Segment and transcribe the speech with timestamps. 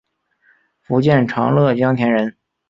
[0.81, 2.35] 福建长乐江田人。